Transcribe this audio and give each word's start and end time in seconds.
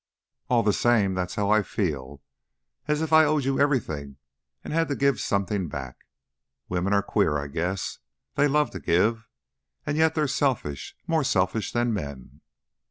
"All 0.49 0.63
the 0.63 0.73
same 0.73 1.13
that's 1.13 1.35
how 1.35 1.51
I 1.51 1.61
feel 1.61 2.23
as 2.87 3.03
if 3.03 3.13
I 3.13 3.23
owed 3.23 3.43
you 3.45 3.59
everything 3.59 4.17
and 4.63 4.73
had 4.73 4.87
to 4.87 4.95
give 4.95 5.19
something 5.19 5.67
back. 5.67 6.07
Women 6.67 6.91
are 6.91 7.03
queer, 7.03 7.37
I 7.37 7.45
guess. 7.45 7.99
They 8.33 8.47
love 8.47 8.71
to 8.71 8.79
give. 8.79 9.29
And 9.85 9.97
yet 9.99 10.15
they're 10.15 10.27
selfish 10.27 10.95
more 11.05 11.23
selfish 11.23 11.71
than 11.71 11.93
men." 11.93 12.41